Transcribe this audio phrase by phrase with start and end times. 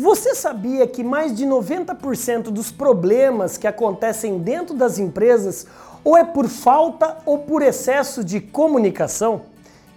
[0.00, 5.66] Você sabia que mais de 90% dos problemas que acontecem dentro das empresas
[6.04, 9.42] ou é por falta ou por excesso de comunicação?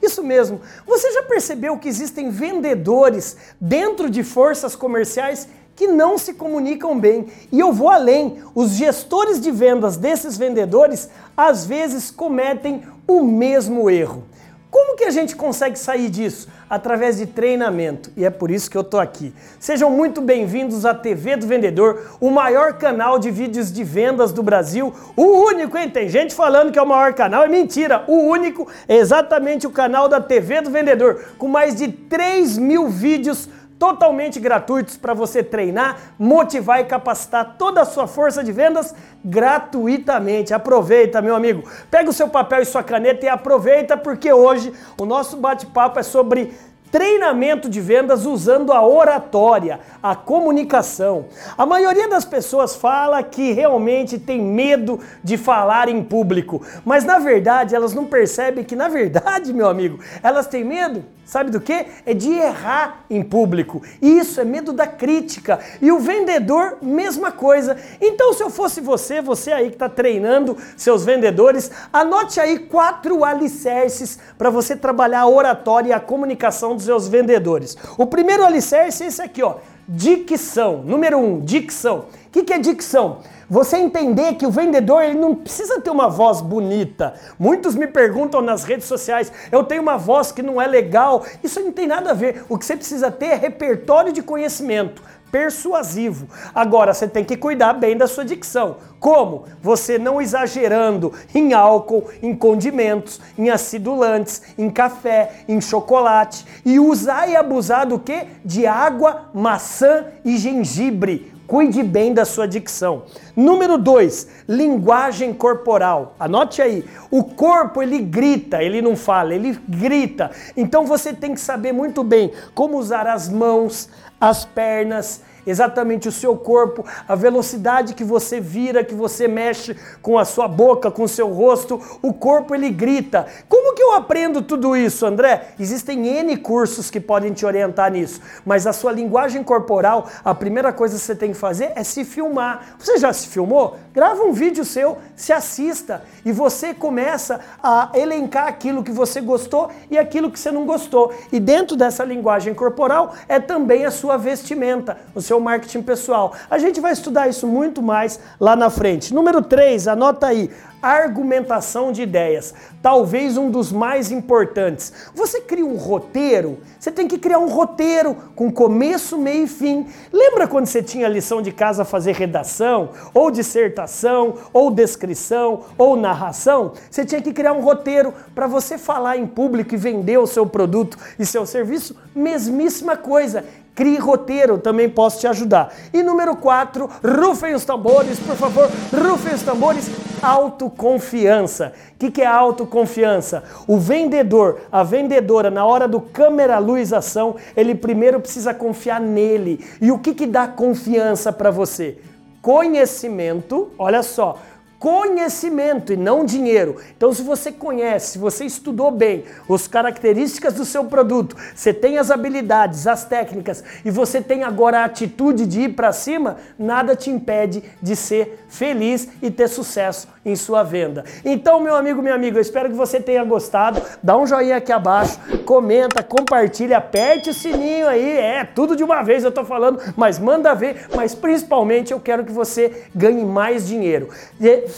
[0.02, 0.60] Isso mesmo.
[0.88, 7.28] Você já percebeu que existem vendedores dentro de forças comerciais que não se comunicam bem?
[7.52, 8.40] E eu vou além.
[8.56, 14.24] Os gestores de vendas desses vendedores às vezes cometem o mesmo erro.
[14.72, 16.48] Como que a gente consegue sair disso?
[16.70, 18.10] Através de treinamento.
[18.16, 19.34] E é por isso que eu tô aqui.
[19.60, 24.42] Sejam muito bem-vindos à TV do Vendedor, o maior canal de vídeos de vendas do
[24.42, 24.94] Brasil.
[25.18, 25.90] O único, hein?
[25.90, 28.06] Tem gente falando que é o maior canal, é mentira.
[28.08, 32.88] O único é exatamente o canal da TV do Vendedor, com mais de 3 mil
[32.88, 33.50] vídeos
[33.82, 38.94] totalmente gratuitos para você treinar, motivar e capacitar toda a sua força de vendas
[39.26, 40.54] gratuitamente.
[40.54, 41.68] Aproveita, meu amigo.
[41.90, 46.04] Pega o seu papel e sua caneta e aproveita porque hoje o nosso bate-papo é
[46.04, 46.54] sobre
[46.92, 51.26] treinamento de vendas usando a oratória, a comunicação.
[51.58, 57.18] A maioria das pessoas fala que realmente tem medo de falar em público, mas na
[57.18, 61.86] verdade elas não percebem que na verdade, meu amigo, elas têm medo Sabe do que?
[62.06, 63.82] É de errar em público.
[64.02, 65.60] Isso é medo da crítica.
[65.82, 67.78] E o vendedor, mesma coisa.
[68.02, 73.24] Então, se eu fosse você, você aí que está treinando seus vendedores, anote aí quatro
[73.24, 77.78] alicerces para você trabalhar a oratória e a comunicação dos seus vendedores.
[77.98, 79.56] O primeiro alicerce é esse aqui, ó.
[79.88, 80.84] Dicção.
[80.84, 82.06] Número um, dicção.
[82.32, 83.18] O que, que é dicção?
[83.50, 87.14] Você entender que o vendedor ele não precisa ter uma voz bonita.
[87.38, 91.26] Muitos me perguntam nas redes sociais, eu tenho uma voz que não é legal.
[91.44, 92.46] Isso não tem nada a ver.
[92.48, 96.28] O que você precisa ter é repertório de conhecimento persuasivo.
[96.54, 98.78] Agora você tem que cuidar bem da sua dicção.
[99.00, 99.46] Como?
[99.62, 107.28] Você não exagerando em álcool, em condimentos, em acidulantes, em café, em chocolate e usar
[107.28, 108.26] e abusar do que?
[108.44, 111.31] De água, maçã e gengibre.
[111.52, 113.04] Cuide bem da sua dicção.
[113.36, 116.16] Número 2, linguagem corporal.
[116.18, 116.86] Anote aí.
[117.12, 120.32] O corpo ele grita, ele não fala, ele grita.
[120.56, 126.12] Então você tem que saber muito bem como usar as mãos, as pernas, exatamente o
[126.12, 131.04] seu corpo, a velocidade que você vira, que você mexe com a sua boca, com
[131.04, 133.26] o seu rosto, o corpo ele grita.
[133.48, 135.54] Como que eu aprendo tudo isso, André?
[135.60, 140.74] Existem N cursos que podem te orientar nisso, mas a sua linguagem corporal, a primeira
[140.74, 142.76] coisa que você tem que fazer é se filmar.
[142.80, 143.78] Você já se filmou?
[143.94, 149.70] Grava um vídeo seu, se assista e você começa a elencar aquilo que você gostou
[149.90, 151.14] e aquilo que você não gostou.
[151.32, 156.34] E dentro dessa linguagem corporal é também a sua vestimenta, o seu marketing pessoal.
[156.50, 159.14] A gente vai estudar isso muito mais lá na frente.
[159.14, 160.50] Número 3, anota aí
[160.82, 164.92] argumentação de ideias, talvez um dos mais importantes.
[165.14, 169.86] Você cria um roteiro, você tem que criar um roteiro com começo, meio e fim.
[170.12, 176.74] Lembra quando você tinha lição de casa fazer redação, ou dissertação, ou descrição, ou narração?
[176.90, 180.48] Você tinha que criar um roteiro para você falar em público e vender o seu
[180.48, 181.96] produto e seu serviço?
[182.16, 183.46] Mesmíssima coisa.
[183.74, 185.74] Crie roteiro, também posso te ajudar.
[185.94, 189.90] E número 4, rufem os tambores, por favor, rufem os tambores.
[190.22, 191.74] Autoconfiança.
[191.96, 193.44] O que, que é autoconfiança?
[193.66, 199.66] O vendedor, a vendedora, na hora do câmera luz ação, ele primeiro precisa confiar nele.
[199.80, 201.98] E o que, que dá confiança para você?
[202.42, 204.38] Conhecimento, olha só,
[204.82, 206.78] conhecimento e não dinheiro.
[206.98, 212.00] Então, se você conhece, se você estudou bem as características do seu produto, você tem
[212.00, 216.96] as habilidades, as técnicas e você tem agora a atitude de ir para cima, nada
[216.96, 221.04] te impede de ser feliz e ter sucesso em sua venda.
[221.26, 223.82] Então, meu amigo, minha amiga, eu espero que você tenha gostado.
[224.02, 228.18] Dá um joinha aqui abaixo, comenta, compartilha, aperte o sininho aí.
[228.18, 230.88] É, tudo de uma vez eu tô falando, mas manda ver.
[230.96, 234.10] Mas principalmente eu quero que você ganhe mais dinheiro.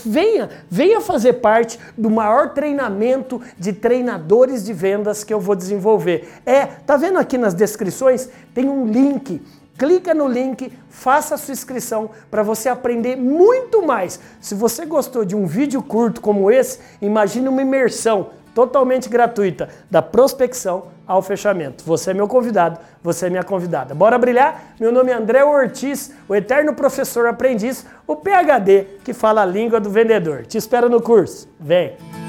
[0.06, 6.30] Venha, venha fazer parte do maior treinamento de treinadores de vendas que eu vou desenvolver.
[6.46, 8.30] É, tá vendo aqui nas descrições?
[8.54, 9.42] Tem um link
[9.78, 14.20] Clica no link, faça a sua inscrição para você aprender muito mais.
[14.40, 20.02] Se você gostou de um vídeo curto como esse, imagine uma imersão totalmente gratuita da
[20.02, 21.84] prospecção ao fechamento.
[21.86, 23.96] Você é meu convidado, você é minha convidada.
[23.96, 24.76] Bora brilhar?
[24.80, 29.80] Meu nome é André Ortiz, o eterno professor aprendiz, o PhD que fala a língua
[29.80, 30.46] do vendedor.
[30.46, 31.50] Te espero no curso.
[31.60, 32.23] Vem!